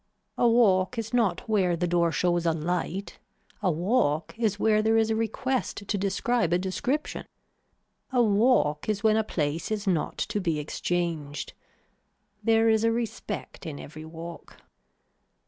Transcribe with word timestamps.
A 0.35 0.47
walk 0.47 0.97
is 0.97 1.13
not 1.13 1.47
where 1.47 1.77
the 1.77 1.85
door 1.87 2.11
shows 2.11 2.47
a 2.47 2.53
light, 2.53 3.19
a 3.61 3.69
walk 3.69 4.33
is 4.35 4.57
where 4.57 4.81
there 4.81 4.97
is 4.97 5.11
a 5.11 5.15
request 5.15 5.87
to 5.87 5.95
describe 5.95 6.51
a 6.51 6.57
description. 6.57 7.27
A 8.11 8.23
walk 8.23 8.89
is 8.89 9.03
when 9.03 9.15
a 9.15 9.23
place 9.23 9.69
is 9.69 9.85
not 9.85 10.17
to 10.17 10.39
be 10.41 10.57
exchanged. 10.57 11.53
There 12.43 12.67
is 12.67 12.83
a 12.83 12.91
respect 12.91 13.67
in 13.67 13.79
every 13.79 14.03
walk. 14.03 14.57